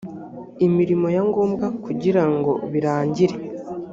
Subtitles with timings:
[0.65, 3.35] imirimo ya ngombwa kugira ngo birangire